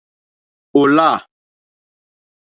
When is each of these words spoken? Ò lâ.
Ò 0.79 0.81
lâ. 0.95 1.09